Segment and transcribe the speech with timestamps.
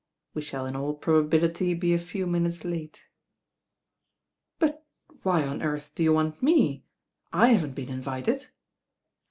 [0.33, 3.05] We shall in all probability be a few minutes late.'*
[4.57, 4.83] "But
[5.21, 6.87] why on earth do you want me?
[7.31, 8.47] I haven't been mvited."